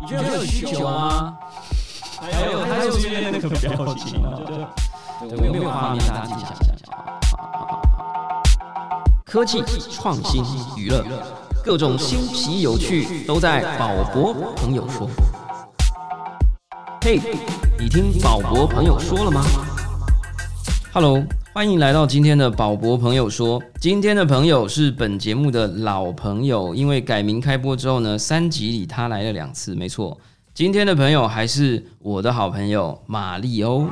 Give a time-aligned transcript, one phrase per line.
[0.00, 1.36] 你觉得有需求吗？
[2.20, 4.66] 还有，还有这边那个表情啊，对，
[5.20, 6.86] 我没有画面，大家自己想象一下。
[9.24, 10.44] 科技、创新、
[10.76, 11.04] 娱乐，
[11.62, 15.08] 各种新奇有趣都在宝博朋友说。
[17.02, 17.20] 嘿，
[17.78, 19.44] 你听宝博朋友说了吗
[20.92, 21.22] ？Hello，
[21.54, 23.60] 欢迎来到今天的宝博朋友说。
[23.80, 30.16] 今天的朋友是本节目的老朋友，因为改名开播之后呢，三集里他来了两次，没错。
[30.54, 33.88] 今天的朋友还是我的好朋友马里欧。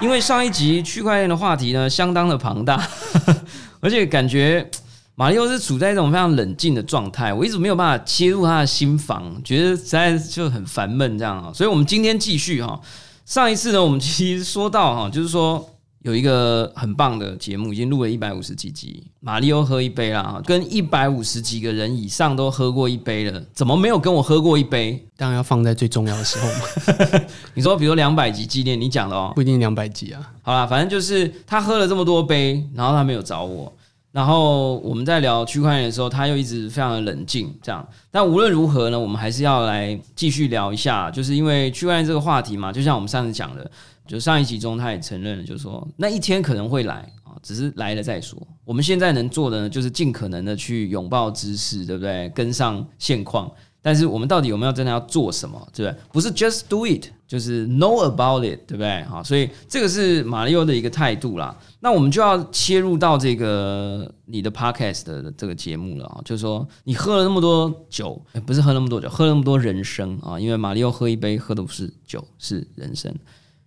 [0.00, 2.86] 因为上一集区块链的话题呢，相当的庞大，
[3.80, 4.68] 而且感觉
[5.14, 11.52] 马里欧是处在一种非常冷静的状态，我一直没有办法切入他的心房，觉得实在就很烦闷这样啊。
[11.54, 12.78] 所以，我们今天继续哈。
[13.28, 15.64] 上一次呢，我们其实说到哈，就是说。
[16.02, 19.02] 有一个很棒的节目，已经录了一百五十几集。
[19.18, 25.06] 马里奥喝一杯啦，跟一百五十几个人以上都喝过一杯了，怎么没有跟我喝过一杯？
[25.16, 27.20] 当然要放在最重要的时候嘛。
[27.52, 30.32] 你说，比如两百集纪念，你讲的哦，不一定两百集啊。
[30.40, 33.70] 好啦，反正就是他喝了这么多杯，然后他没有找我。
[34.18, 37.88] 然后我们在聊区块链的时候，他又一直非常的冷静，这样。
[38.10, 43.70] 但无论如何呢，我们还是要来继续聊一下，就是因为区块链这个话题嘛，就像我们上次讲的。
[44.08, 48.36] 就上一集中，他也承认了，就是说那一天可能会来啊，只是来了再说。
[48.64, 52.28] 我们现在能做的呢，就是尽可能的去拥抱知识，对不对？
[52.30, 53.48] 跟上现况。
[53.80, 56.00] 但是我们到底有没有真的要做什么，对不对？
[56.12, 59.02] 不是 just do it，就是 know about it，对不对？
[59.04, 61.56] 好，所以这个是马里奥的一个态度啦。
[61.80, 73.14] 那我们就要切入到这个你的 podcast 的这个节目了啊，就是说你喝了那么多酒，不是喝那么多酒，喝那么多人生啊，因为马里奥喝一杯喝的不是酒，是人生。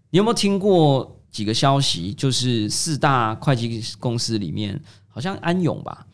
[0.09, 2.13] 你有没有听过几个消息？
[2.13, 6.05] 就是四大会计公司里面，好像安永吧，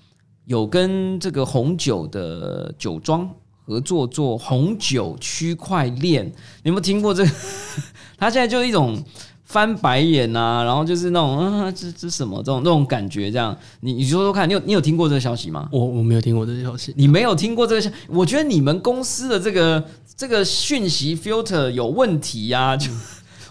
[0.46, 3.28] 有跟这个红酒的酒庄
[3.68, 6.26] 合作做红酒区块链。
[6.26, 7.32] 你有没有听过这个？
[8.18, 8.98] 他现在就是一种
[9.44, 13.30] 翻白眼啊，然后就是那种啊，这这什么这种那种感觉？
[13.30, 15.68] 这样，你你说说看，你有你有听过这个消息吗？
[15.70, 16.94] 我我没有听过这个消息。
[16.96, 17.96] 你没有听过这个消息？
[18.08, 19.84] 我觉得你们公司的这个
[20.16, 22.90] 这个讯息 filter 有问题呀，就。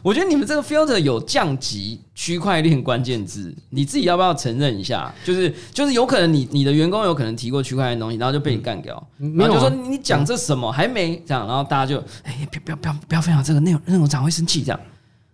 [0.06, 5.12] 我觉得你们这个 filter 有降级区块链关键字，你自己要不要承认一下？
[5.24, 14.80] 就是就是有可能你你的员工有可能提过区块链东西，然后就被你干掉，然后就说你讲这什么还没这样，然后大家就哎不要不要不要分享这个内容，内容长会生气这样，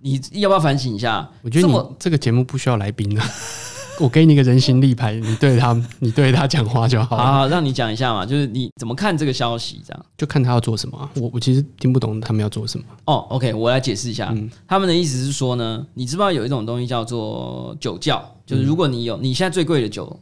[0.00, 1.28] 你要不要反省一下？
[1.42, 3.20] 我觉得你这个节目不需要来宾的。
[4.02, 7.16] 我给你一个人形立牌，你对他， 你对他讲话就好。
[7.16, 9.80] 好，让你讲一下嘛，就是你怎么看这个消息？
[9.86, 11.10] 这样就看他要做什么。
[11.14, 12.84] 我我其实听不懂他们要做什么。
[13.04, 14.34] 哦，OK，我来解释一下。
[14.66, 18.20] 他们的意思是说呢，你知不知道有一种东西叫做酒窖？
[18.44, 20.18] 就是如果你有，你现在最贵的酒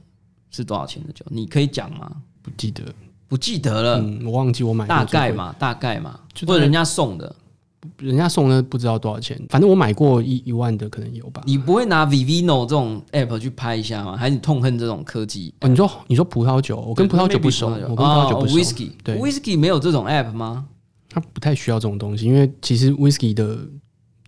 [0.51, 1.25] 是多少钱的酒？
[1.31, 2.11] 你可以讲吗？
[2.43, 2.83] 不记得，
[3.29, 3.99] 不记得了。
[3.99, 7.35] 嗯我忘记我买大概嘛，大概嘛，或者人家送的。
[8.01, 11.43] 人家送的不知道多少钱，反正我买过一一万的可能有吧。
[11.45, 14.17] 你不会拿 Vivino 这种 app 去拍一下吗？
[14.17, 15.55] 还是你痛恨这种科技？
[15.63, 18.57] 你说你说葡萄酒，我跟葡萄酒不熟，我跟葡萄酒不熟。
[18.57, 20.65] Whisky 对，Whisky 没有这种 app 吗？
[21.09, 23.59] 它不太需要这种东西，因为其实 Whisky 的，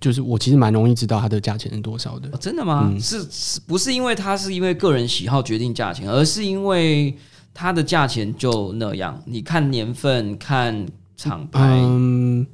[0.00, 2.28] 就是我其实蛮容易知道它的价钱是多少的。
[2.38, 2.94] 真的吗？
[3.00, 7.16] 是是不是因为它是因为个人喜好决定价钱，而是因为
[7.54, 9.22] 它的价钱就那样？
[9.24, 10.86] 你看年份看。
[11.22, 11.80] 厂牌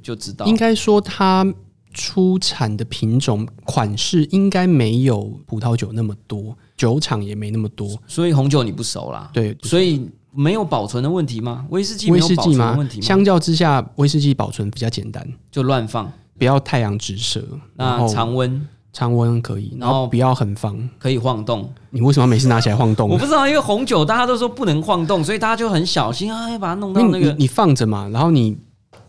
[0.03, 1.45] 就知道，应该说它
[1.91, 9.29] 出产的品种款式应该没有葡萄酒那么多，酒厂也没那么多，所以红酒你不熟啦。
[9.33, 11.65] 对，所以没有保存的问题吗？
[11.69, 12.75] 威士忌威士忌吗？
[12.77, 17.43] 问题相较之下，威士忌保存比较简单，就乱放，不要太阳直射，
[17.75, 18.67] 那常温。
[18.91, 21.71] 常温可以，然后不要很放，可以晃动。
[21.91, 23.07] 你为什么每次拿起来晃动？
[23.07, 27.31] 我不知道，因为红酒大家都说不能晃动，所以大家就很小心啊，要把它弄到那个。
[27.33, 28.57] 你放着嘛，然后你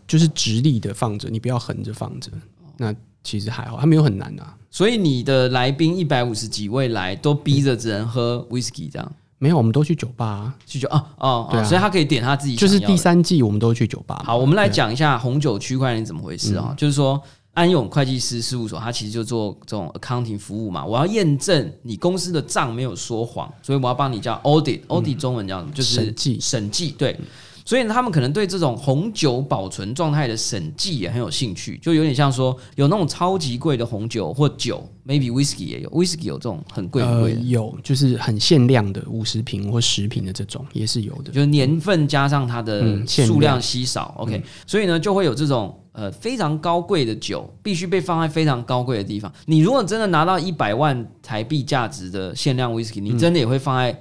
[0.07, 2.31] 就是直立的放着，你不要横着放着。
[2.77, 2.93] 那
[3.23, 4.55] 其实还好，它没有很难啊。
[4.69, 9.11] 所以你的来宾一百五十几位来，都逼着只能喝 whisky 这样？
[9.39, 12.55] 没有，我们都去酒吧，去酒啊哦，对啊，所以他可以点他自己。
[12.55, 14.21] 就是第三季，我们都去酒吧。
[14.23, 16.73] 好，我们来讲一下红酒区块链怎么回事啊？
[16.77, 17.19] 就是说。
[17.53, 20.85] 安永会计师事务所，它其实就做这种 accounting 服务嘛。
[20.85, 27.19] 我要验证你公司的账没有说谎，所以我要帮你叫 audit，audit 中文叫就是审计，审计对。
[27.71, 45.73] 所以他们可能对这种红酒保存状态的审计也很有兴趣，就有点像说有那种超级贵的红酒或酒，maybe whisky 也有，whisky 有这种很贵很贵的，有就是很限量的五十瓶或十瓶的这种也是有的，就是年份加上它的数量稀少，OK，所以呢就会有这种。
[45.93, 49.29] 呃，非常高贵的酒必须被放在非常高贵的地方。
[49.45, 53.93] 你如果真的拿到一百万台币价值的限量 whisky，你真的也会放在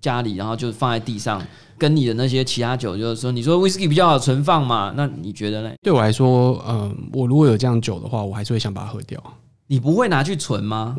[0.00, 1.46] 家里，然后就放在地上，
[1.78, 4.92] 跟你的那些其他酒，就是说，你说 whisky 比较好存放嘛？
[4.96, 5.70] 那你觉得呢？
[5.82, 9.22] 对我来说，嗯，我如果有这样酒的话，我还是会想把它喝掉。
[9.66, 10.96] 你不会拿去存吗？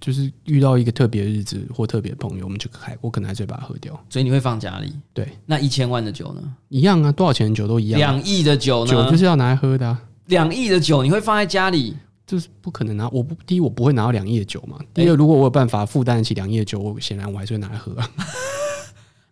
[0.00, 3.98] 就是遇到一个特别日子或特别朋友，我们就开，我可能还是会把它喝掉。
[4.10, 4.92] 所以你会放家里？
[5.14, 6.42] 对，那一千万的酒呢？
[6.68, 7.98] 一样啊，多少钱的酒都一样。
[7.98, 8.90] 两亿的酒呢？
[8.90, 10.02] 酒就是要拿来喝的啊。
[10.26, 11.96] 两亿的酒你会放在家里？
[12.26, 13.08] 就是不可能拿。
[13.10, 14.78] 我不第一，我不会拿到两亿的酒嘛。
[14.92, 17.94] 第二，如果我有办法负担得起两亿的酒，我显然我还是会拿来喝。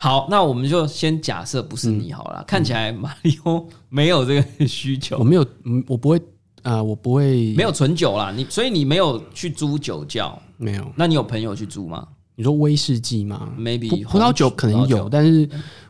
[0.03, 2.43] 好，那我们就先假设不是你好了。
[2.45, 5.17] 看起来马里欧没有这个需求。
[5.17, 6.21] 我没有，嗯，我不会，
[6.63, 8.33] 啊，我不会没有存酒啦。
[8.33, 10.37] 你所以你没有去租酒窖？
[10.57, 10.85] 没有。
[10.97, 12.05] 那你有朋友去租吗？
[12.35, 15.43] 你说威士忌吗？Maybe 葡萄酒可能有，但是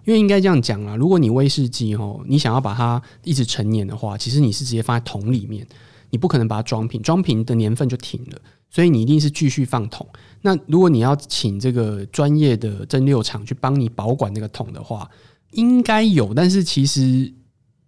[0.04, 5.66] 因为应该这样讲啊，如果你威士忌哦，你想要把它一直陈年的话，其实你是直接放在桶里面。
[6.10, 8.38] 你不可能把它装瓶，装瓶的年份就停了，
[8.68, 10.06] 所以你一定是继续放桶。
[10.42, 15.08] 那如果你要请这个专业的蒸馏厂去帮你保管那个桶的话，
[15.52, 17.32] 应该有，但是其实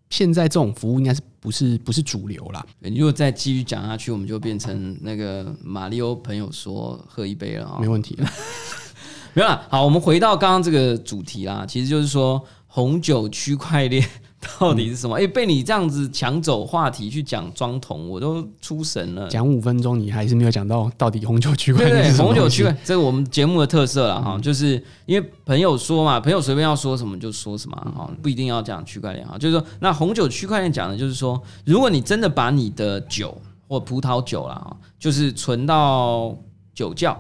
[0.09, 2.65] 现在这种服务应该是不是不是主流啦。
[2.79, 8.17] 你如果再继续讲下去，我们就变成那个马里欧朋友说喝一杯了啊，没问题，
[9.35, 9.67] 没有了。
[9.69, 14.09] 好，我们回到刚刚这个主题啦，其实就是说红酒区块链。
[14.59, 15.17] 到底是什么？
[15.17, 19.29] 哎，被你这样子抢走话题去讲装桶，我都出神了。
[19.29, 24.39] 讲五分钟，你还是没有讲到到底红酒区块链是红酒区块，这是我们节目的特色了哈。
[24.41, 29.37] 就是因为朋友说嘛，朋友随便要说什么就说什么哈，不一定要讲区块链哈。
[29.39, 33.37] 就是说，那红酒区块链讲的就是说，如果你真的把你的酒
[33.69, 36.37] 或葡萄酒啦，哈，就是存到
[36.75, 37.19] 酒窖。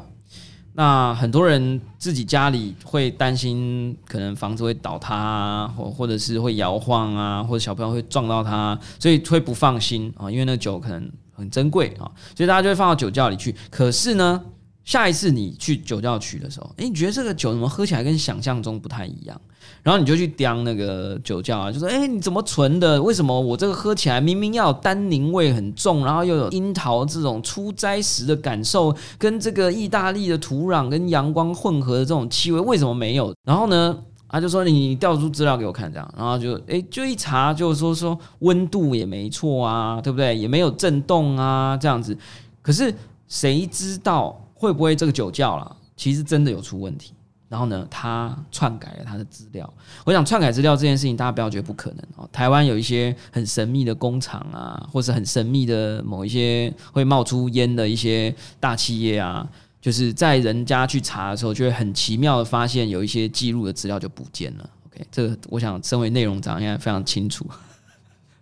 [0.76, 13.54] 那很多人自己家里会担心，可能房子会倒塌啊，或或者是会摇晃啊，或者小朋友会撞到它，所以会不放心啊，因为那酒可能很珍贵啊，所以大家就会放到酒窖里去。
[13.70, 14.42] 可是呢，
[14.84, 19.40] 下一次你去酒窖取的时候，诶，你觉得这个酒怎么喝起来跟想象中不太一样？
[19.82, 23.02] 然后你就去叼那个酒窖啊，就说：“哎，你怎么存的？
[23.02, 33.98] 为什么我这个喝起来明明要有单宁味很重，然后又有樱桃这种初摘时的感受，跟这个意大利的土壤跟阳光混合的这种气味，为什么没有？”然后呢，
[34.28, 40.36] 他就说：“你调出资料给我看，这样。”然后就哎，就一查，就说说温度也没错啊，对不对？
[40.36, 42.16] 也没有震动啊，这样子。
[42.60, 42.94] 可是
[43.28, 45.76] 谁知道会不会这个酒窖啦？
[45.96, 47.12] 其实真的有出问题。
[47.46, 49.72] 然后呢，他篡改了他的资料。
[50.04, 52.28] 我想篡改资料这件事情，大家不要觉得不可能哦。
[52.32, 59.48] 台湾有一些很神秘的工厂啊，或者很神秘的某一些会冒出烟的一些大企业啊，
[59.80, 64.68] 就是在人家去查的时候，就会很奇妙的发现有一些记录的资料就不见了。
[64.88, 67.46] OK，这个我想身为内容长应该非常清楚。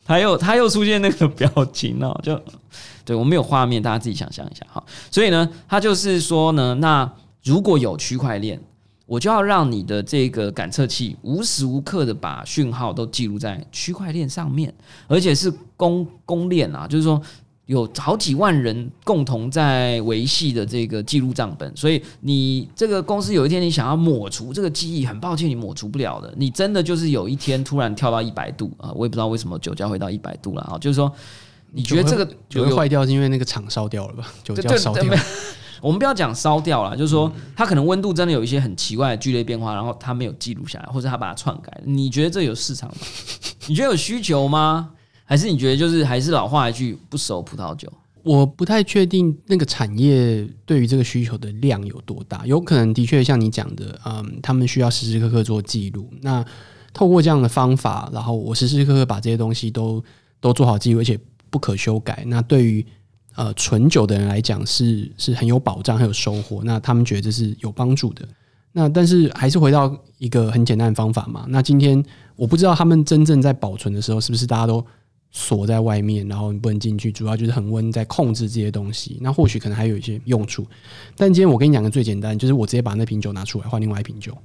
[0.04, 2.40] 他又他又出现那个表情哦， 就
[3.04, 4.82] 对我们有画面，大家自己想象一下哈。
[5.10, 7.10] 所以呢，他就是说呢，那
[7.44, 8.60] 如果有区块链。
[9.04, 14.72] 我就要让你的这个感测器无时无刻的把讯号都记录在区块链上面，
[15.06, 17.20] 而且是公公链啊，就是说
[17.66, 21.70] 有好几万人共同在维系的这个记录账本。
[21.76, 26.32] 所以你这个公司有一天你想要抹除这个记忆，很抱歉你抹除不了的。
[26.36, 30.78] 你真的就是有一天突然跳到一百度啊，我也不知道为什么酒窖会到一百度了啊。
[30.78, 31.12] 就是说，
[31.70, 34.26] 你觉得这个酒会坏掉是因为那个厂烧掉了吧？
[34.42, 35.04] 酒窖烧掉。
[35.82, 41.80] 我们不要讲烧掉了，就是说它可能温度真的有一些很奇怪的剧烈变化，然后它没有记录下来，或者它把它篡改。
[41.84, 42.96] 你觉得这有市场吗？
[43.66, 44.90] 你觉得有需求吗？
[45.32, 47.90] 还是你觉得就是还是老话一句，不熟葡萄酒？
[48.22, 56.06] 我不太确定那个产业对于这个需求的量有多大，有可能的确像你讲的，嗯，他们需要时时刻刻做记录。
[56.20, 56.44] 那
[56.92, 60.04] 透过这样的方法，然后我时时刻刻把这些东西都
[60.38, 62.24] 都做好记录，而且不可修改。
[62.26, 62.84] 那对于
[63.34, 68.28] 呃，纯酒的人来讲是是很有保障、很有收获，那他们觉得这是有帮助的。
[68.72, 71.46] 那但是还是回到一个很简单的方法嘛。
[71.48, 72.04] 那今天
[72.36, 74.84] 我不知道他们真正在保存的时候，是不是大家都
[75.32, 79.18] 锁在外面，然后你不能进去，主要就是恒温在控制这些东西。
[79.20, 80.64] 那或许可能还有一些用处。
[81.16, 84.36] 但今天我跟你讲个最简单，就是我直接把那瓶酒拿出来换另外一瓶酒。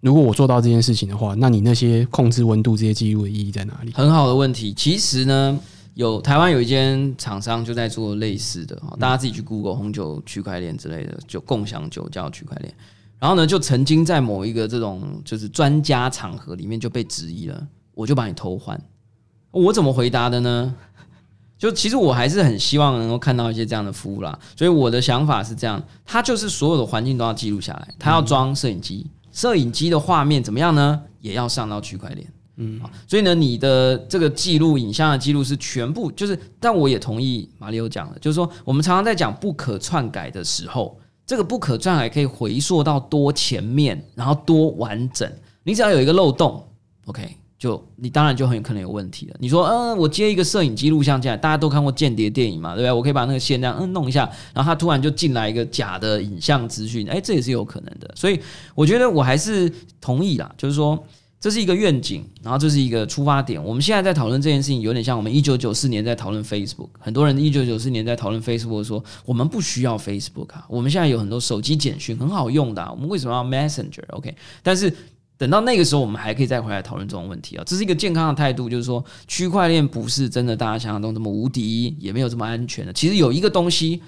[0.00, 3.92] 如果我做到这件事情的话，那你那些控制温度这些记录的意义在哪里？
[3.92, 4.74] 很好的问题。
[4.74, 5.58] 其实呢。
[5.94, 12.74] 有台湾有一间厂商就在做类似的，大家自己去 Google 红酒区块链之类的，就共享酒窖区块链。
[13.20, 18.76] 然后呢，就曾经在某一个这种就是专家场合里面就被质疑了，我就把你偷换。
[19.54, 20.74] 我怎么回答的呢？
[21.56, 24.38] 就其实我还是很希望能够看到一些这样的服务啦。
[24.56, 31.00] 所以我的想法是这样，它就是所有的环境都要记录下来，它要装摄影机，摄影机的画面怎么样呢？
[31.20, 32.26] 也要上到区块链。
[32.56, 40.96] 嗯，所以呢，你的这个记录影像的记录是全部，就是，但我也同意马里欧讲的，就是说，我们常常在讲不可篡改的时候，
[41.26, 45.28] 这个不可篡改可以回溯到多前面，然后多完整。
[45.64, 46.64] 你只要有一个漏洞
[47.06, 49.36] ，OK，就你当然就很有可能有问题了。
[49.40, 52.92] 你说，嗯，我接一个摄影机录像进来，大家都看过间谍电影嘛，对不对？
[52.92, 58.12] 我可以把那个线这样嗯弄一下，然后他突然就进来一个假的影像资讯，哎，这也是有可能的。
[58.14, 58.38] 所以
[58.74, 61.02] 我觉得我还是同意啦，就是说。
[61.40, 63.62] 这是一个愿景，然后这是一个出发点。
[63.62, 66.88] 我们现在在讨论这件事情，有点像我们一九九四年在讨论 Facebook。
[66.98, 74.34] 很多人一九九四年在讨论 Facebook，说我们不需要 Facebook 啊，我们现在有很多手机简讯很好用的，我们为什么要 Messenger？OK？
[74.62, 74.90] 但是
[75.36, 77.64] 等到那个时候，我们还可以再回来讨论这种问题啊。
[77.66, 82.92] 这是一个健康的态度，就是说区块链不是真的大家想象中这么无敌，也没有这么安全的。
[82.92, 84.02] 其实有一个东西。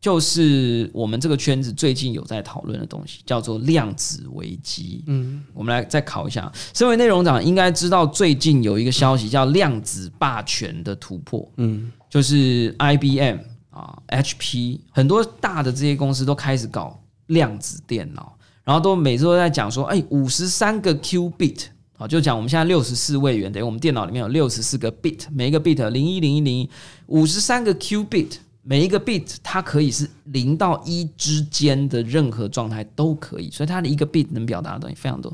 [0.00, 5.02] 就是我们这个圈子最近有在讨论的东西，叫做量子危机。
[5.06, 11.50] 嗯，我们来再考一下，身为内容长应该知道，最近有一个消息叫量子霸权的突破。
[11.56, 13.38] 嗯，就是 IBM
[13.70, 18.33] 啊、HP 很多大的这些公司都开始搞量子电脑，
[18.64, 21.66] 然后都每次都在讲说，哎，五十三个 Q bit
[21.96, 26.70] 好，就讲我们现在六十四位元，等于我们电脑里面有六十四个 bit，每一个 bit 零一零一零一，
[27.06, 28.36] 五十三个 Q bit。
[28.66, 35.30] 每一个 bit 它可以是零到一之间的任何状态都可以，所以它的一个 bit 能表达的东西非常多。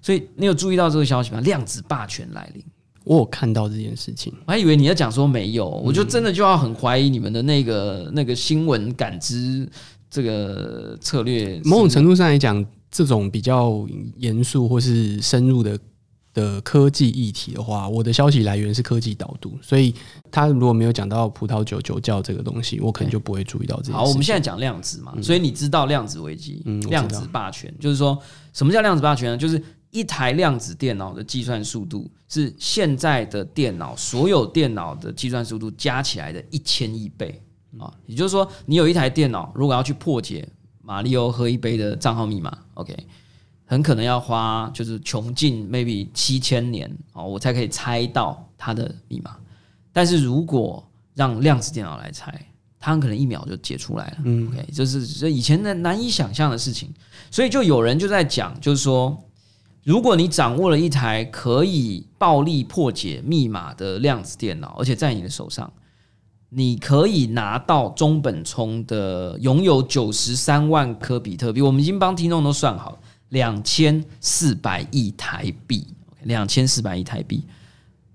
[0.00, 1.42] 所以你有注意到这个消息吗？
[1.42, 2.64] 量子霸权来临，
[3.04, 4.32] 我有看到这件事情。
[4.46, 9.68] 我还以为你要讲说没有，我就真的就要很怀疑你们的那个那个新闻感知
[10.10, 11.60] 这个策略。
[11.64, 13.86] 某种程度上来讲，这种比较
[14.16, 15.78] 严肃或是深入的。
[16.32, 19.92] 的科技议题的话，我的消息来源是科技导读，所以
[20.30, 23.92] 他如果没有讲到葡萄酒酒窖这个东西，我可能就不会注意到这些。
[23.92, 28.16] 好，我们现在讲量子嘛，所以你知道量子危机、量子霸权，就是说
[28.52, 29.36] 什么叫量子霸权呢？
[29.36, 37.42] 就是一台量子电脑的计算速度是现在的电脑所有电脑的计算速度加起来的一千亿倍
[37.78, 37.92] 啊！
[38.06, 40.48] 也就是说，你有一台电脑，如果要去破解
[40.82, 42.96] 马里奥喝一杯的账号密码，OK。
[43.66, 49.36] 很可能要花就是穷尽 maybe 七千年哦，我才可以猜到它的密码。
[49.92, 50.84] 但是如果
[51.14, 52.34] 让量子电脑来猜，
[52.80, 54.16] 它很可能一秒就解出来了。
[54.24, 56.92] 嗯，OK，这是这以前的难以想象的事情。
[57.30, 59.16] 所以就有人就在讲，就是说，
[59.84, 65.72] 如果你掌握了一台可以暴力破解密码的量子电脑，而且在你的手上，
[66.50, 71.62] 你可以拿到中本聪的拥有九十三万颗比特币。
[71.62, 72.98] 我们已经帮听众都算好。
[73.30, 75.86] 两千四百亿台币，
[76.24, 77.44] 两千四百亿台币。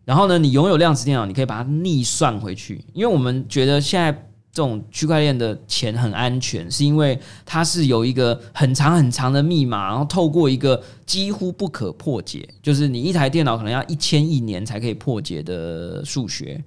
[0.04, 2.84] 然后呢，你拥有量子电脑，你可以把它逆算回去。
[2.94, 4.12] 因为我们觉得现在
[4.52, 16.62] 这种区块链的钱很安全，是因为它是有一个很长很长的密码，然后透过一个几乎不可破解，就是你一台电脑可能要一千亿年才可以破解的数学。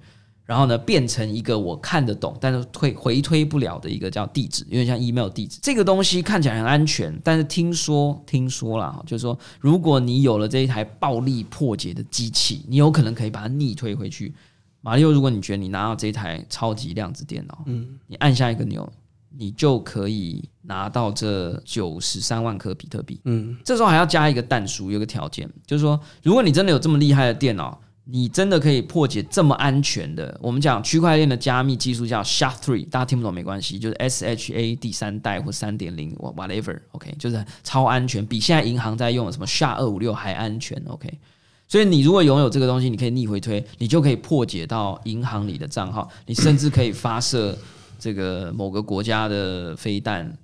[0.49, 5.59] 然后呢，变成一个我看得懂，但是退回推不了的一个叫地址，有点像 email 地址。
[5.61, 14.33] 这个东西看起来很安全，但是听说听说了，就是说，如果你有了这一台暴力破解的机器，你有可能可以把它逆推回去。
[14.81, 18.91] 马里奥，如果你觉得你拿到这台超级量子电脑，嗯，你按下一个钮，
[19.37, 23.21] 你就可以拿到这九十三万颗比特币。
[23.25, 27.79] 嗯，这时候还要加一个蛋书，有个条件，就是说，如果你真的有这么厉害的电脑。
[28.11, 30.35] 你真的可以破解这么安全的？
[30.41, 41.19] 我们讲区块链的加密技术叫 SHA three，大家听不懂没关系，就是 S H A 第三代或三点零，whatever，OK，就是超安全，比现在银行在用的什么 SHA 二五六还安全，OK。
[41.67, 47.55] 所以你如果拥有这个东西，你可以逆回推，你就可以破解到银行里的账号，你甚至可以发射
[47.99, 50.35] 这个某个国家的飞弹。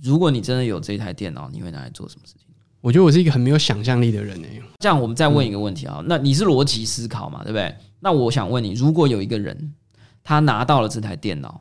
[0.00, 2.45] 如果你真的有这台电脑，你会拿来做什么事情？
[2.80, 4.62] 我觉得我是一个很没有想象力的人诶。
[4.78, 7.74] 这样，我们再问一个问题啊，那你是逻辑思考嘛，对不对？
[8.00, 9.74] 那我想问你，如果有一个人
[10.22, 11.60] 他拿到了这台电脑，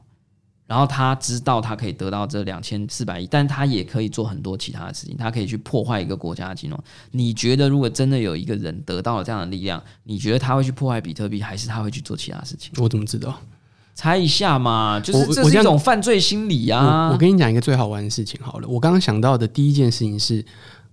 [0.67, 6.77] 然后他知道他可以得到这两千四百亿，但他也可以做很多其他的事情，他可以去破坏一个国家的金融。
[7.11, 12.71] 你觉得，如果真的有一个人得到了这样的力量，你觉得他会去破坏比特币，还是他会去做其他事情？
[12.77, 13.39] 我怎么知道？
[13.95, 17.09] 猜一下嘛，就是这是一种犯罪心理啊！
[17.11, 20.45] 我跟你讲一个最好玩的事情好了，我刚刚想到的第一件事情是。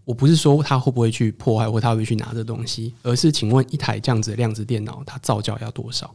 [0.04, 6.12] 我不是说他会不会去破坏，或他会去拿这东西，而是请问一台这样子的量子电脑，它造价要多少？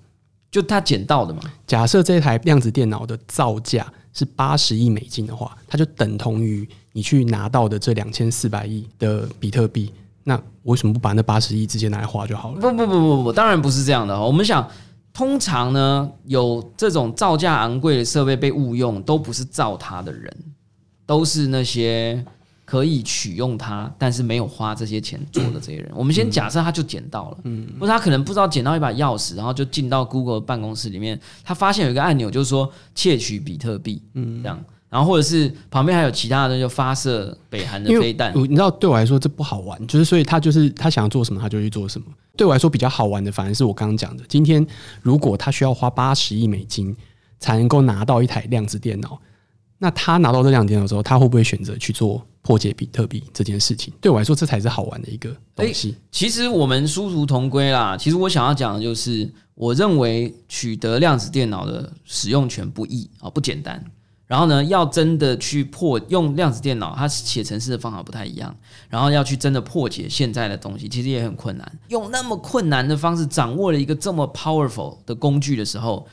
[0.52, 1.42] 就他捡到的嘛？
[1.66, 9.94] 假设这台量子电脑的造价是八十亿美金的话，它就等同于你去拿到的这两千四百亿的比特币。
[10.24, 12.60] 那为什么不把那八十亿直接拿来花就好了？
[12.60, 14.20] 不不不不不，当然不是这样的。
[14.20, 14.70] 我们想，
[15.14, 20.36] 通常呢，有这种造价昂贵的设备被误用，都不是造它的人，
[21.06, 22.26] 都是那些。
[22.68, 38.34] 可以取用它，但是没有花这些钱做的这些人，我们先假设他就捡到了，嗯，或者他可能不知道捡到一把钥匙，然后就进到 Google 办公室里面，他发现有一个按钮，就是说窃取比特币，嗯，这样，然后或者是旁边还有其他的就发射北韩的飞弹。
[38.36, 42.08] 我你知道，对我来说这不好玩，就是所以他就是他想要做什么他就去做什么。
[42.36, 44.68] 对我来说比较好玩的，反而是我刚刚讲的，今天
[45.02, 46.94] 如果他需要花八十亿美金
[47.40, 49.18] 才能够拿到一台量子电脑，
[49.78, 53.94] 那他拿到这量子电脑之后，他会不会选择去做破解比特币这件事情？
[54.00, 55.98] 对我来说，这才是好玩的一个东西。
[56.10, 57.98] 其实我们殊途同归啦。
[57.98, 63.84] 其实我想要讲的就是，我认为取得量子电脑的使用权不易啊，不简单。
[64.28, 68.56] 然后呢，要真的去破用量子电脑，它写程式的方法不太一样。
[68.88, 71.80] 然后要去真的破解现在的东西，其实也很困难。
[71.90, 76.08] 用那么困难的方式掌握了一个这么 powerful 的工具的时候，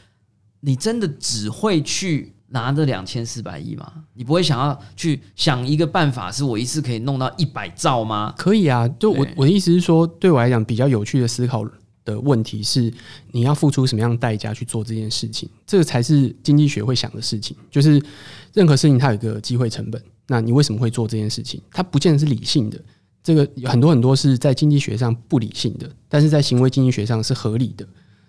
[0.58, 3.92] 你真的只会去拿着两千四百亿吗？
[4.12, 8.32] 你不会想要去想一个办法，是我一次可以弄到一百兆吗？
[8.36, 11.64] 可以啊，就我我的意思是说，对我来讲比较有趣的思考
[12.04, 12.92] 的问题是，
[13.32, 17.56] 你要付出什么样的代价去做这件事情，这个才是经济学会想的事情。
[17.70, 18.00] 就是
[18.52, 21.60] 任何事情它有一个机会成本，那你为什么会做这件事情？
[21.72, 22.78] 它不见得是理性的，
[23.22, 27.86] 这个有很多很多是在经济学上不理性的，但是在行为经济学上是合理的。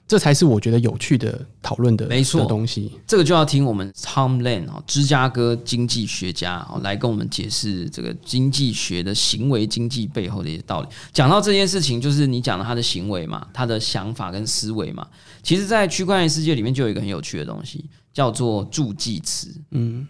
[0.08, 2.92] 这才是我觉得有趣的讨论的没错的东西。
[3.08, 10.88] 这个就要听我们 Tom Lane 哦，芝加哥经济学家哦来跟我们解释这个经济学的行为经济背后的一些道理。
[11.12, 15.08] 讲到这件事情，就是你讲的他的行为嘛，他的想法跟思维嘛。
[15.42, 19.50] 其实，在区块链世界里面，就有一个很有趣的东西，叫做助记词。
[19.72, 20.08] 嗯，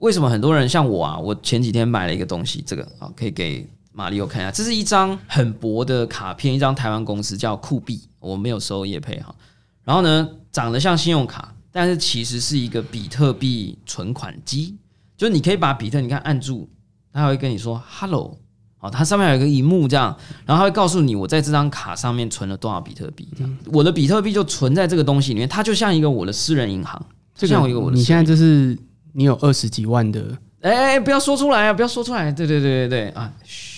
[0.00, 1.18] 为什么很多人像我啊？
[1.18, 4.50] 我前几天买了一个东西，这个啊可以给马里奥看一下。
[4.50, 9.34] 这是一张很薄的卡片，一张台湾公司叫酷币，我没有收业配哈。
[9.84, 14.76] 然后呢，长得像信用卡，但是其实是一个比特币存款机，
[15.16, 16.68] 就是你可以把比特，你看按住，
[17.12, 18.38] 它会跟你说 “hello”。
[18.80, 20.16] 哦，它上面有一个荧幕这样，
[20.46, 27.04] 然后它会告诉你我在这张卡上面存了多少比特币，这样，我的比特币就存在这个东西里面，它就像一个我的私人银行，
[27.34, 28.00] 就像一个我的私人。
[28.00, 28.78] 你现在就是
[29.14, 31.72] 你有二十几万的哎、哎不要说出来啊！
[31.72, 32.30] 不要说出来。
[32.30, 33.77] 对对对对对啊，嘘。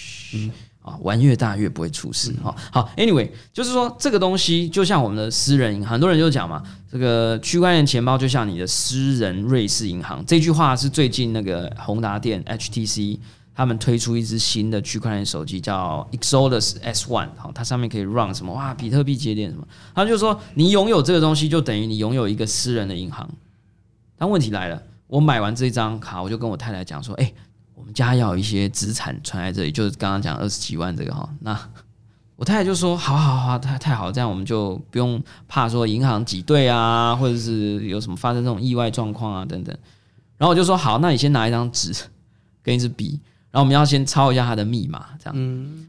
[0.83, 2.33] 啊，玩越大越不会出事。
[2.43, 10.25] 哈、好，anyway，就是说这个东西就像我们的私人银行，很多人就讲嘛，这个区块链钱包就像你的私人瑞士银行。
[10.27, 13.19] 这句话是最近那个宏达电 HTC
[13.55, 17.29] 他们推出一支新的区块链手机，叫 Exodus S One。
[17.37, 19.69] 好，它上面可以 run 什么哇，比特币节点什么。
[19.95, 23.29] 他就说，你拥有这个东西，就等于你拥有一个私人的银行。
[24.17, 27.31] 但问题来了，我买完这张卡，我就跟我太太讲说，哎、
[27.81, 31.27] 我们家要有一些资产存在这里，就是刚刚讲二十几万这个哈。
[31.41, 31.59] 那
[32.37, 39.75] 我太太就说，好好好，太太好，这样我们就不用怕说银行挤兑啊，或者是有什么发生这种意外状况啊等等。
[40.37, 41.95] 然后我就说，好，那你先拿一张纸
[42.63, 43.19] 跟一支笔，
[43.51, 45.39] 然后我们要先抄一下它的密码，这样。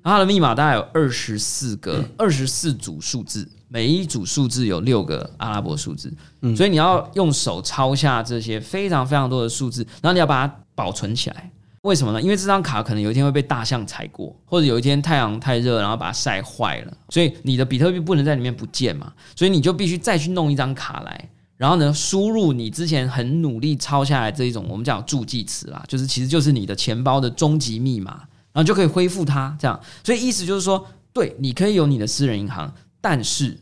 [0.01, 6.13] 然后它的密码大概有二十四个、二十四组数字，每一组数字有六个阿拉伯数字，
[6.56, 11.51] 所以你要用手抄下这些非常非常多的数字，然后你要把它保存起来。
[11.82, 12.22] 为什么呢？
[12.22, 28.12] 因为这张卡可能有一天会被大象踩过，或者有一天太阳太热，然后把它晒坏了，所以你的比特币不能在里面不见嘛，所以你就必须再去弄一张卡来，然后呢，输入你之前很努力抄下来这一种我们叫助记词啦，就是其实就是你的钱包的终极密码，
[28.54, 29.58] 然后就可以恢复它。
[29.60, 33.58] 这样，所以意思就是说，对，你可以有你的私人银行，但是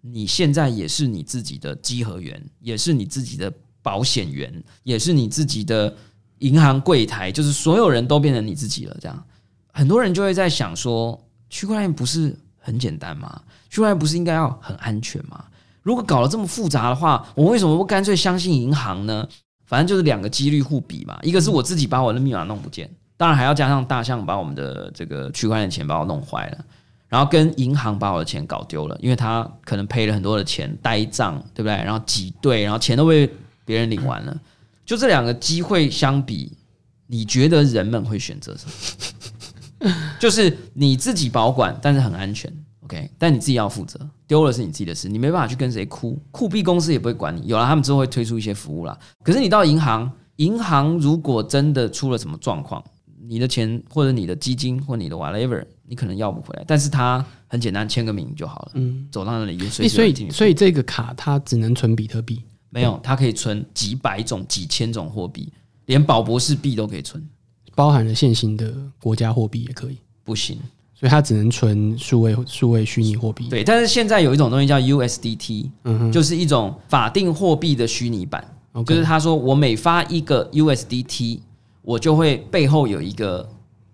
[0.00, 4.52] 你现在也是你自己的稽核员，也是你自己的保险员，
[4.82, 5.96] 也是你自己的
[6.40, 8.96] 银行柜台，就是所有人都变成你自己了。
[9.00, 9.24] 这样，
[9.72, 13.40] 很多人就会在想说，区块链不是很简单吗？
[13.70, 15.44] 区块链不是应该要很安全吗？
[15.82, 19.26] 如果搞得这么复杂的话，我为什么不干脆相信银行呢？
[19.64, 26.64] 反正就是两个几率互比嘛，一个是我自己把我的密码弄不见，当然还要加上大象把我们的这个区块链钱包弄坏了，
[27.08, 31.76] 然后跟银行把我的钱搞丢了，因为他可能赔了很多的钱呆账，对不对？
[31.76, 33.30] 然后挤兑，然后钱都被
[33.64, 34.36] 别人领完了。
[34.90, 36.52] 就这两个机会相比，
[37.06, 38.66] 你觉得人们会选择什
[39.86, 39.94] 么？
[40.18, 47.46] 就是你自己保管，但是很安全，OK，但你自己要负责，丢了是你自己的事，你没办法去跟谁哭，酷币公司也不会管你。
[47.46, 48.98] 有了，他们之后会推出一些服务啦。
[49.22, 52.82] 可是你到银行，银行如果真的出了什么状况，
[53.28, 56.64] 你的钱或者你的基金或你的 whatever，你可能要不回来。
[56.66, 65.52] 但是它很简单，签个名就好了，嗯，走到那里就所以所以这个卡它只能存比特币，没有，它可以存几百种、几千种货币，
[65.86, 67.22] 连保博士币都可以存，
[67.74, 70.58] 包含了现行的国家货币也可以，不行。
[70.94, 73.48] 所以它只能存数位数位虚拟货币。
[73.48, 76.12] 对，但是现在有一种东西叫 USDT，嗯哼。
[76.12, 78.44] 就是一种法定货币的虚拟版。
[78.86, 81.40] 就是他说我每发一个 USDT，
[81.82, 83.48] 我就会背后有一个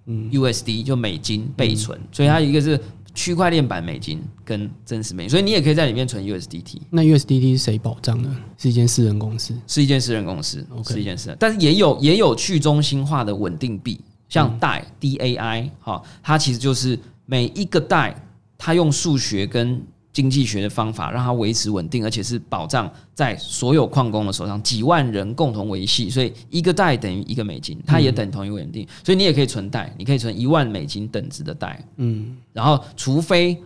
[0.07, 0.29] 嗯。
[0.33, 2.79] USD 就美金备存，所以它一个是
[3.17, 8.37] 区块链版美金跟真实美金，所以你也可以在里面存 USDT，那 USDT 是谁保障呢？
[8.59, 9.55] 是一间私人公司。
[9.67, 13.99] 是一间私人公司 OK 是一件私人，但是也有也有去中心化的稳定币，
[14.29, 18.15] 像代 DAI 哈，它其实就是每一个代，
[18.59, 19.83] 它用数学跟
[20.17, 33.63] 经济学的方法让它维持稳定，而且是保障在所有矿工的手上，几万人共同维系，所以一个代等于一个美金，它也等同于稳定，所以你也可以存代，你可以存一万美金等值的代，嗯，然后除非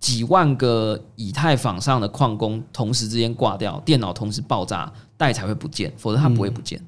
[0.00, 6.80] 几万个以太坊上的矿工同时之间挂掉，电脑同时爆炸，代才会不见，否则它不会不见。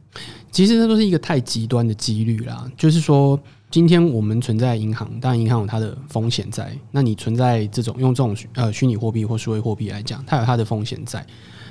[0.51, 2.67] 其实这都是一个太极端的几率啦。
[2.75, 3.39] 就是说，
[3.75, 6.73] 今天我们存在银行，当然银行有它的风险在。
[6.93, 11.27] 那你存在这种用这种呃虚拟货币或数位货币来讲，它有它的风险在。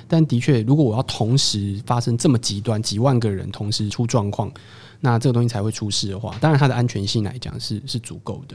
[0.06, 4.52] 但的确，如果我要同时发生这么极端几万个人同时出状况，
[5.00, 8.54] 那这个东西才会出事的话，当然它的安全性来讲是是足够的。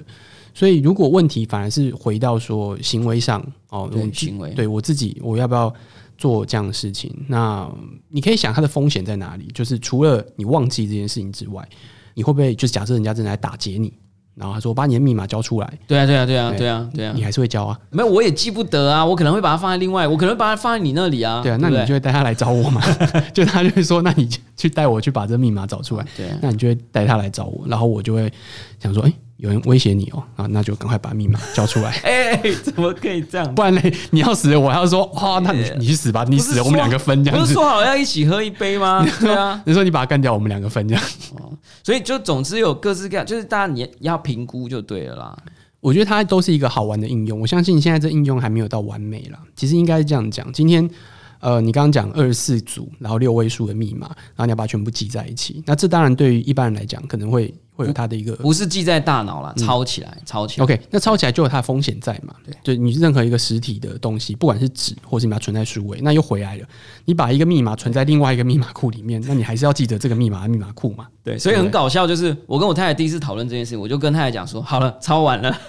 [0.53, 5.73] 所以，如果问题反而是回到说行为上哦，行为对我自己我要不要
[6.19, 7.11] 做这样的事情？
[7.27, 7.67] 那
[8.09, 9.49] 你可以想它的风险在哪里？
[9.55, 11.67] 就是除了你忘记这件事情之外，
[12.13, 13.93] 你会不会就是假设人家正在打劫你，
[14.35, 17.77] 然后他说把你的密码交出来，对啊，对啊，对啊，对啊，对啊你，还是会交啊？
[17.89, 21.41] 没有我也记不得啊，我可能会把它放在另外，我可能会把它放在你那里啊。
[21.41, 22.81] 对啊，那你就会带他来找我嘛？
[23.33, 26.05] 就他就会说，那你去带我去把这密码找出来。
[26.15, 28.31] 对啊那你就会带他来找我，然后我就会
[28.81, 31.91] 想说，哎、有人威胁你哦，啊，那就赶快把密码交出来。
[32.03, 33.55] 哎、怎么可以这样？
[33.55, 37.41] 不然嘞，你要死了，我还要说，哇，那你你去死吧，你死了，我们两个分这样子。
[37.41, 39.05] 不是说好要一起喝一杯吗？
[39.19, 41.03] 对啊，你说你把他干掉，我们两个分这样。
[41.39, 41.49] 哦
[41.81, 45.37] 所以就总之有各式各样，就是大家你要评估就对了啦。
[45.79, 47.39] 我觉得它都是一个好玩的应用。
[47.39, 49.39] 我相信现在这应用还没有到完美啦。
[49.55, 50.87] 其实应该是这样讲，今天
[51.39, 55.63] 呃，你刚刚讲二十四组，然后六位数的密码，然后你要把它全部记在一起。
[55.65, 60.63] 那这当然对于一般人来讲，可能会会有它的一个不是记在大脑了，抄起来，抄起来。
[60.65, 62.35] OK，那抄起来就有它的风险在嘛？
[62.45, 66.65] 对，就你任何一个实体的东西，不管是纸或是你把它存在数位，那又回来了。
[67.05, 71.07] 你把一个密码存在另外一个密码库里面，那你还是要记得这个密码的密码库嘛？
[71.23, 75.57] 对，所以很搞笑，就是我跟我太太第一次讨论这件事，我就跟太太讲说，好了，抄完了。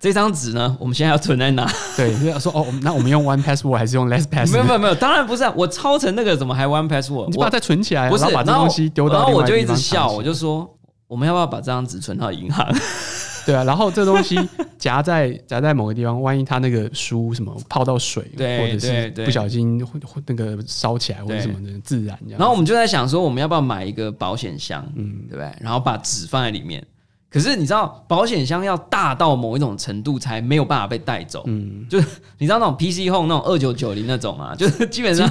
[0.00, 1.66] 这张纸呢，我们现在要存在哪？
[1.96, 4.52] 对，说哦，那我们用 One Password 还是用 Less Pass？
[4.52, 5.54] 没有没有没有，当然不是啊！
[5.56, 7.30] 我抄成那个怎么还 One Password？
[7.30, 10.68] 你把它再存起来啊，不是，然后把这东西丢到然后我就一直笑，我就说
[11.06, 12.66] 我们要不要把这张纸存到银行？
[13.46, 14.38] 对啊，然后这东西
[14.78, 19.86] 夹在 夹在某个地方，万一它那个书什么泡到水，对或者是不小心
[20.26, 22.38] 那个烧起来或者什么的自燃这样。
[22.38, 25.52] 然后我们就在想说，我们要不要买一个保险箱，嗯，对不对？
[25.60, 26.82] 然后把纸放在里面。
[27.28, 32.06] 可是你知道，保险箱要大到某一种程度才没有办法被带走，嗯，就是
[32.38, 35.28] 你知道那种 PC Home 那种二九九零那种啊，就是基本上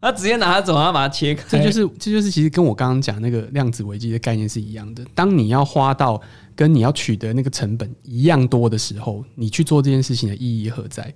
[0.00, 5.04] 他直接拿它走，然后把它切开，这就是这就是其实跟我刚刚讲那个量子危机的概念是一样的。
[5.14, 6.20] 当你要花到
[6.54, 11.12] 跟你要取得那个成本一样多的时候，你去做这件事情的意义何在？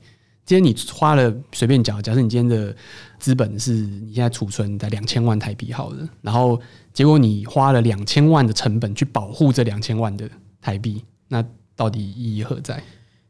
[0.47, 2.75] 今天你花了随便讲，假设你今天的
[3.21, 6.61] 资本是你现在储存在两千万台币好了，然后
[6.93, 10.29] 结果你花了两千万的成本去保护这两千万的
[10.61, 11.45] 台币，那
[11.77, 12.83] 到底意义何在？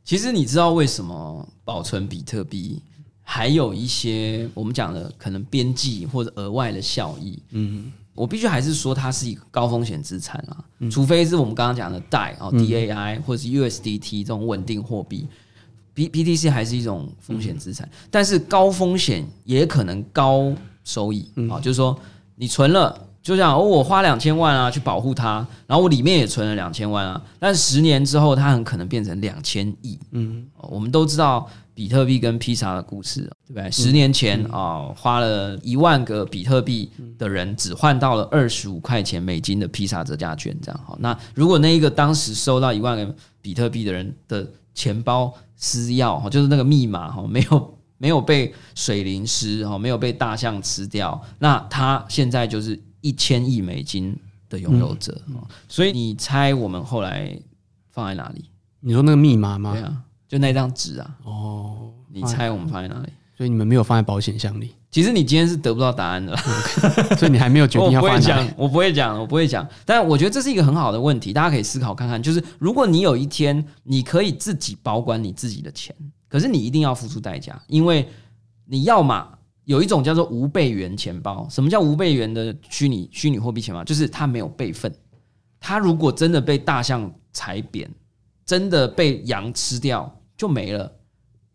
[0.03, 2.81] 其实你知道为什么保存比特币
[3.33, 7.41] 还有一些我们讲的可能边际或者额外的效益？
[7.51, 10.59] 嗯，我必须还是说它是一个高风险资产啊，
[10.91, 15.29] 除非是我们刚刚讲的代哦 DAI 或者是 USDT 这种稳定货币。
[15.95, 21.97] B BTC 还是一种风险资产，但是高风险也可能高收益啊、就是说
[22.35, 29.97] 你存了，就像哦，我花两千万啊去保护它，然后我里面也存了两千万啊，但十年之后它很可能变成两千亿。
[30.11, 31.49] 嗯、我们都知道
[31.81, 33.71] 比特币跟披萨的故事，对不对？
[33.71, 40.99] 十年前啊、花了一万个比特币的人只换到了二十五块钱美金的披萨折价券，这样好。
[41.01, 54.15] 那如果那一个当时收到一万个比特币的人的钱包私钥哈，就是那个密码哈，没有没有被水淋湿哈，没有被大象吃掉，那他现在就是一千亿美金
[54.51, 57.35] 的拥有者、哦所以你猜我们后来
[57.89, 58.51] 放在哪里？
[58.81, 59.81] 你说那个密码吗对？
[59.81, 63.09] 啊，就那张纸啊，哦，你猜我们放在哪里？
[63.37, 66.41] 所以你们没有放在保险箱里，其实你今天是得不到答案的啦。
[67.19, 69.67] 所以你还没有决定要放在哪里 讲。，我不会讲，我不会讲。
[69.85, 72.23] 但我觉得这是一个很好的问题，大家可以思考看看。
[72.23, 75.93] 就是如果你有一天你可以自己保管你自己的钱，
[76.29, 78.09] 可是你一定要付出代价，因为
[78.67, 79.31] 你要嘛
[79.65, 81.49] 有一种叫做无备元钱包。
[81.51, 83.83] 什么叫无备元的虚拟虚拟货币钱包？
[83.83, 84.95] 就是它没有备份，
[85.59, 87.91] 它如果真的被大象踩扁，
[88.45, 90.91] 真的被羊吃掉就没了。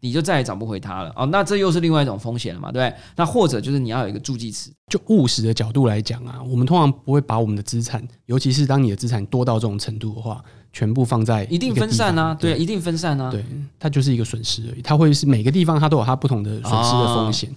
[0.02, 1.26] 你就再也找不回它了哦。
[1.32, 3.00] 那这又是另外一种风险了嘛，对不对？
[3.16, 13.44] 那或者就是你要有一个助记词，就务实的角度来讲啊，我们通常不会把我们的资产，尤其是当你的资产多到这种程度的话，全部放在一定分散啊，对，一定分散啊，对，
[13.80, 14.82] 它就是一个损失而已。
[14.84, 17.50] 它会是每个地方它都有它不同的损失的风险。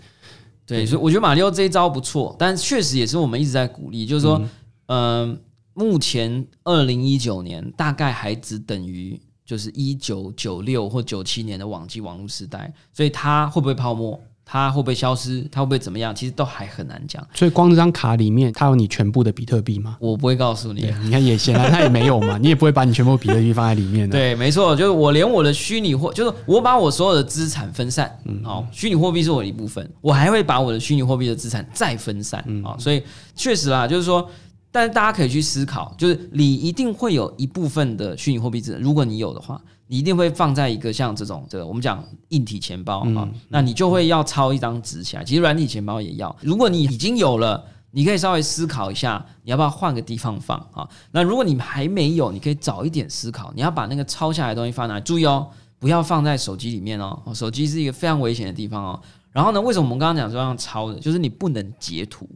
[0.64, 4.40] 对，所以我觉得马里奥这一招不错，但确实也是我们一直在鼓励，就是说，
[4.86, 5.38] 嗯，
[5.74, 14.20] 目前二零一九年大概还只等于就是一九九六或九七年的网际网络时代，所以它会不会泡沫？
[14.50, 15.46] 它会不会消失？
[15.50, 16.14] 它会不会怎么样？
[16.14, 17.26] 其实都还很难讲。
[17.34, 19.96] 所以光这张卡里面，它有你全部的比特币吗？
[20.00, 20.90] 我不会告诉你。
[21.02, 24.18] 你看，也显然它也没有嘛， 你也不会把你全部比特币放在里面的。
[24.18, 28.18] 对，没错，就是我连我的虚拟货，就是我把我所有的资产分散。
[28.24, 32.42] 嗯，好，虚拟货币是我的一部分，我还会把我的虚拟货币的资产再分散。
[32.46, 33.02] 嗯，好，所以
[33.34, 34.30] 确实啦，就是说，
[34.70, 39.60] 但是大家可以去思考，就是你一定会有一部分的虚拟货币资产，如果你有的话。
[39.90, 45.24] 你一定会放在一个像这种这个我们讲硬体钱包啊，那你就会要抄一张纸起来。
[45.24, 46.36] 其实软体钱包也要。
[46.42, 50.86] 如果你已经有了，你可以稍微思考一下，你要不要换个地方放啊？
[51.10, 55.00] 那如果你还没有，你可以早一点思考，你要把那个抄下来的东西放哪？
[55.00, 57.18] 注意哦，不要放在手机里面哦。
[57.32, 59.00] 手机是一个非常危险的地方哦。
[59.32, 61.00] 然后呢，为什么我们刚刚讲说要抄的？
[61.00, 62.28] 就是你不能截图，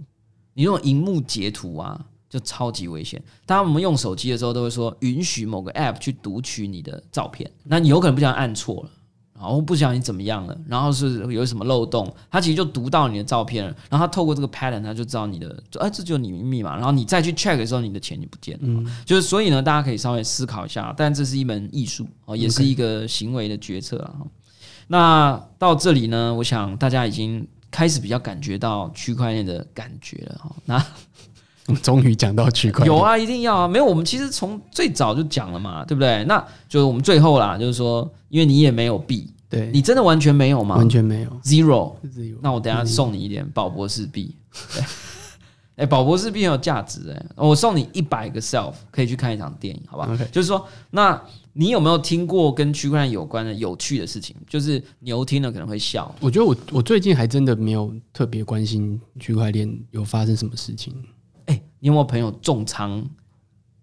[0.55, 2.01] 你用荧幕截图啊。
[2.33, 3.23] 就超级危险。
[3.45, 8.91] 当我们用手机的时候，都会说允许某个 App 去读取你的照片，那你有可能不小心按错了，
[9.35, 18.91] 然后不小心怎么样了，然后是有什么漏洞，它其实就读到你的照片了，然后它透过这个 pattern，它就知道你的，哎，这就是你密码，然后你再去 check 的时候，你的钱就不见了。
[19.05, 24.15] 就是所以呢，大家可以稍微思考一下，但这是一门艺术哦，也是一个行为的决策啊。
[24.89, 30.55] 那到这里呢，我想大家已经开始比较感觉到区块链的感觉了哈。
[30.67, 30.87] 那
[31.77, 36.25] 终于讲到区块链，有啊，一定要啊，没有我们其实从最早就讲了嘛，对不对？
[36.25, 40.77] 那就是我们最后啦，就是说，因为你也没有币，对你真的完全没有吗？
[40.77, 41.95] 完全没有，zero，
[42.41, 44.37] 那我等下送你一点宝博士币，
[45.77, 51.21] 哎，宝博士币很有价值哎，我送你一百个 self，可以去看一场电影，好吧就是说，那
[51.55, 54.35] 你有没有听过跟区块链有关的有趣的事情？
[54.49, 56.15] 就是牛听了可能会笑。
[56.21, 60.95] 我觉得我我最近还真的没有特别关心区块链有发生什么事情。
[61.83, 63.03] 你有没有朋友重仓？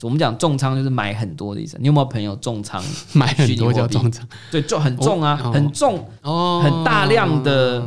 [0.01, 1.75] 我们讲重仓就是买很多的意思。
[1.81, 2.81] 你有没有朋友重仓
[3.12, 4.25] 买很多叫重仓？
[4.49, 7.81] 对，就很重啊，很重哦，很大量的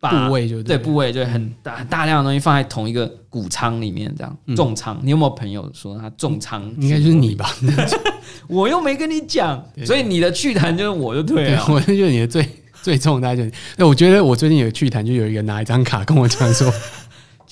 [0.00, 4.98] 部位就对部位就很大很大量的东西放在同一个股仓里面，这样重仓。
[5.04, 6.68] 你有没有朋友说他重仓？
[6.80, 7.48] 应该就是你吧？
[8.48, 11.64] 我又没跟你讲，所以你的趣谈就是我就对了。
[11.68, 12.44] 我就觉得你的最
[12.82, 16.68] 最重，大家就那我觉得我最近有趣谈，就有一个拿一张卡跟我讲说。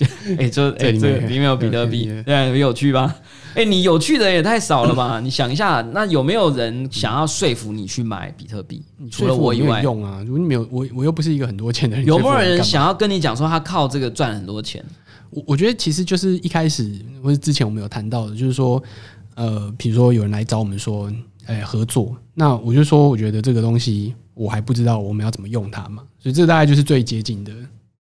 [0.38, 3.14] 哎，这哎，这里面有比特币，对，很有趣吧？
[3.54, 5.18] 哎，你有趣的也太少了吧？
[5.22, 8.82] 你想一下，那有没有人想要说服你去买比特币？
[9.10, 10.22] 除了我以外，用啊！
[10.24, 14.84] 如果你没有，我我又不是一个很多钱的人，有没有人想要跟你讲说他靠这个赚很多钱？
[15.30, 16.90] 我我觉得其实就是一开始
[17.22, 18.82] 或者之前我们有谈到的，就是说，
[19.34, 21.10] 呃，比如说有人来找我们说，
[21.46, 27.52] 哎，合作，那我就说，我觉得这个东西我还不知道我们要怎么用它嘛，所以这大概就是最接近的。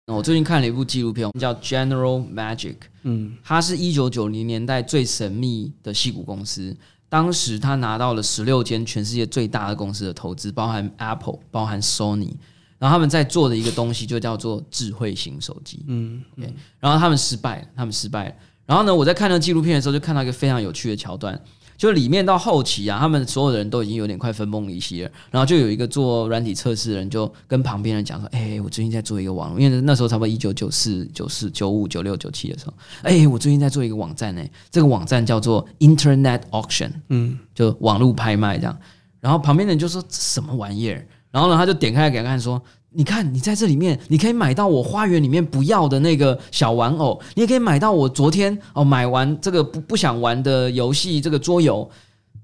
[0.07, 2.75] 我最近看了一部纪录片，叫《General Magic》。
[3.05, 6.77] 嗯，它是一九九零年代最神秘的戏骨公司。
[7.09, 12.35] 当时他拿到了十六间全世界最大的公司的投资，包含 Apple，包含 Sony。
[12.79, 15.83] 然后他们在做的一个东西就叫做智慧型手机。
[15.87, 16.53] 嗯，OK。
[16.81, 18.35] 然后他们失败了，他们失败了。
[18.67, 21.41] 然后呢，我在看那个纪录片的时候，就看到一个非常有趣的桥段。
[21.77, 25.11] 就里面到后期啊，他们所有的人都已经有点快分崩离析了。
[25.31, 34.43] 然后就有一个做软体测试的人，就跟旁边人讲说：“哎，我最近在做一个网，因为那时候差不多一九九四、九四、九五、九六、九七的时候，哎，我最近在做一个网站呢。
[34.71, 38.79] 这个网站叫做 Internet Auction，嗯，就网络拍卖这样。
[39.21, 41.07] 然后旁边人就说：什么玩意儿？
[41.31, 42.63] 然后呢，他就点开给他看说。”
[42.95, 51.89] 你看，你在这里面，你可以买到我花园里面不要的那个小玩偶，你也可以买到我昨天哦买完这个不不想玩的游戏这个桌游，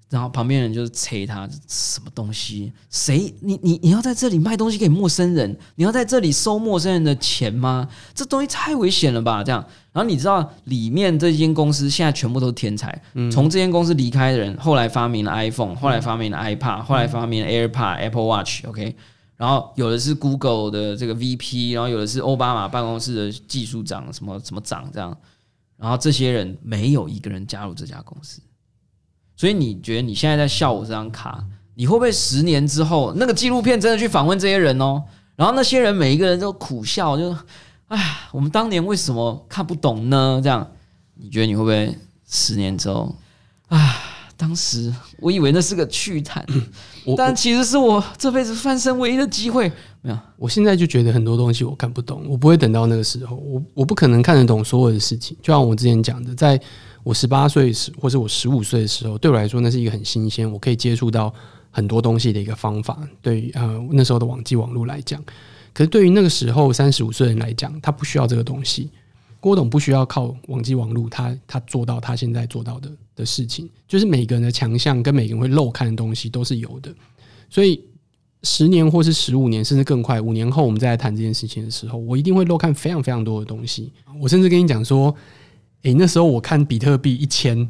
[0.08, 2.72] 然后旁边人就是催他什么东西？
[2.90, 3.32] 谁？
[3.40, 5.56] 你你你要在这里卖东西给陌生人？
[5.76, 7.88] 你要在这里收陌生人的钱吗？
[8.12, 9.44] 这东西太危险了吧？
[9.44, 18.96] 这样，然后你知道里面这间公司现在全部都是天才，从这间公司离开的人，后来发明了 iPhone，后来发明了 iPad，后来发明了 AirPod、Apple Watch，OK。
[19.40, 25.16] 然后有的是 Google 的这个 VP，然后有的是奥巴马办公室的技术长，什么什么长这样。
[25.78, 28.42] 然后这些人没有一个人加入这家公司，
[29.34, 31.42] 所以你觉得你现在在笑我这张卡，
[31.74, 35.02] 你会不会十年之后那个纪录片真的去访问这些人哦？
[35.36, 37.34] 然后那些人每一个人都苦笑，就
[37.88, 40.38] 哎，我们当年为什么看不懂呢？
[40.44, 40.70] 这样，
[41.14, 41.96] 你觉得你会不会
[42.28, 43.16] 十年之后
[43.68, 43.96] 啊？
[44.40, 46.42] 当时我以为那是个趣谈，
[47.04, 49.70] 我但其实是我这辈子翻身唯一的机会。
[50.00, 55.36] 没有，我现在就觉得很多东西我看不懂，我不会等到那个时候，我我不可能看得懂所有的事情。
[55.42, 56.58] 就像我之前讲的，在
[57.02, 61.30] 我十八岁时或者我十五岁的时候，对我来说那是一个很新鲜，我可以接触到
[61.70, 62.98] 很多东西的一个方法。
[63.20, 65.22] 对于呃那时候的网际网络来讲，
[65.74, 68.90] 可是对于那个时候三十五岁人来讲，他不需要这个东西。
[69.40, 76.94] 郭董不需要靠网际网络，他他做到他现在做到的的事情，就是每个人的强项跟每个人会漏看的东西都是有的，
[77.48, 77.82] 所以。
[78.42, 83.92] 十年或是十五年，甚至更快，五年后我们再来谈这件事情的时候，我一定会漏看非常非常多的东西。
[84.18, 85.14] 我甚至跟你讲说，
[85.82, 87.68] 诶，那时候我看比特币一千，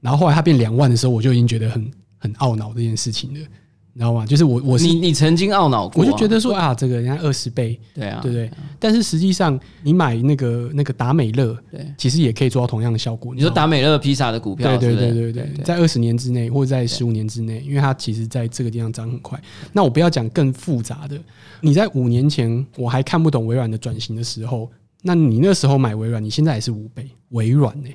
[0.00, 3.48] 然后后来它变两万的时候，我就已经觉得很很懊恼这件事情了。
[3.94, 4.24] 你知道吗？
[4.24, 8.50] 就是我，我是你，你曾经懊恼过，我就觉得说啊，这个人家二十倍，对啊，对不对？
[8.78, 13.34] 但是实际上，你买那个那个达美乐，对，其实也可以做到同样的效果。
[13.34, 19.38] 你说达美乐披萨的股票，对对对对对，在二十年之内，或者在十五年之内，因为它其实在这个地方涨很快。
[19.72, 21.20] 那我不要讲更复杂的，
[21.60, 24.70] 你在五年前我还看不懂微软的转型的时候，
[25.02, 27.90] 那你那时候买微软，你现在也是五倍微软呢？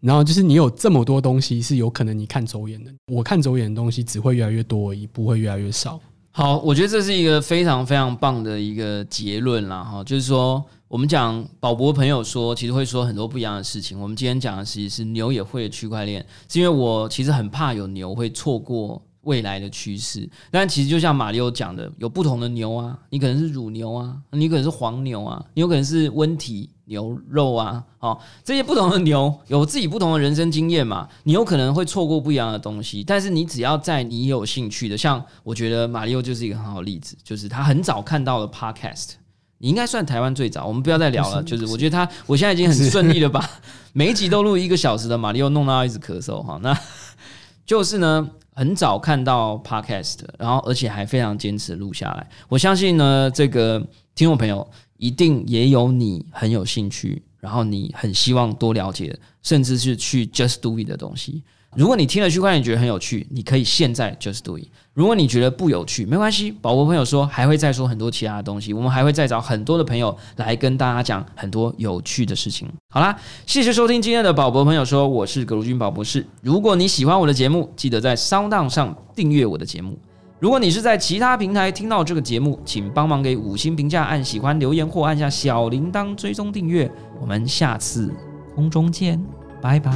[0.00, 6.00] 然后就是你有这么多东西是有可能你看走眼的，我看走眼的东西只会越来越多而已，不会越来越少。
[6.30, 14.00] 好，我觉得这是一个非常非常棒的一个结论啦，哈，就是说我们讲宝博朋友说，其实会说很多不一样的事情。
[14.00, 19.00] 我们今天讲的其实是牛也会区块链，是因为我其实很怕有牛会错过。
[19.22, 39.10] 未来的趋势，但其实就像马里奥讲的，有不同的牛啊，你可能是乳牛啊，你可能是黄牛啊，你有可能是温体牛肉啊，好，这些不同的牛有自己不同的人生经验嘛，你有可能会错过不一样的东西，但是你只要在你有兴趣的，像我觉得马里奥就是一个很好的例子，就是他很早看到了 Podcast，
[39.58, 43.48] 你应该算台湾最早，我们不要再聊了，就是我觉得他，我现在已经很顺利了吧
[43.92, 46.76] 每一集都录一个小时的马里奥弄到一直咳嗽哈，那
[47.64, 48.28] 就是呢。
[48.58, 52.28] 很早看到 podcast，然后而且还非常坚持录下来。
[52.48, 53.78] 我相信呢，这个
[54.16, 54.68] 听众朋友
[54.98, 61.42] 一定也有你很有兴趣，然后你很希望多了解，甚至是去 just do it 的东西。
[61.76, 64.64] 如果你听了区块链觉得很有趣，你可以现在 just do it。
[64.94, 66.50] 如果你觉得不有趣，没关系。
[66.50, 72.66] 宝博朋友说还会再说很多其他的东西，我们还会再找很多的朋友来跟大家讲很多有趣的事情。
[72.88, 76.26] 好啦，谢谢收听今天的宝博朋友说，我是葛如君宝博士。
[76.40, 79.98] 如果你喜欢我的节目，记得在 Sound 上订阅我的节目。
[80.40, 86.88] 如果你是在其他平台听到这个节目，请帮忙给五星评价、按喜欢、留言或按下小铃铛追踪订阅。
[87.20, 88.14] 我们下次
[88.54, 89.20] 空中见，
[89.60, 89.92] 拜拜。